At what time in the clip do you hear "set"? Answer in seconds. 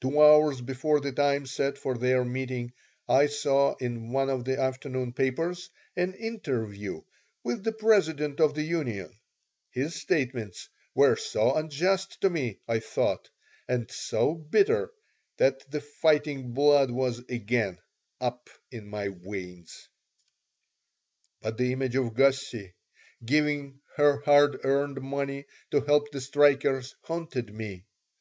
1.44-1.76